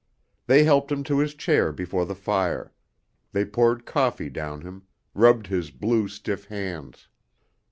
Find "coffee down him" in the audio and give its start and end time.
3.85-4.81